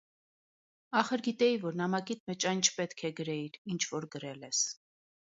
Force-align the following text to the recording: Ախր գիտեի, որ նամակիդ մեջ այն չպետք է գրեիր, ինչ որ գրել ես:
Ախր 1.01 1.21
գիտեի, 1.25 1.59
որ 1.65 1.75
նամակիդ 1.81 2.23
մեջ 2.31 2.47
այն 2.51 2.63
չպետք 2.69 3.03
է 3.09 3.11
գրեիր, 3.19 3.59
ինչ 3.75 3.79
որ 3.97 4.07
գրել 4.17 4.47
ես: 4.49 4.63